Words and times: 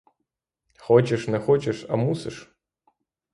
Хочеш 0.85 1.27
не 1.27 1.39
хочеш, 1.39 1.85
а 1.89 1.95
мусиш. 1.95 2.35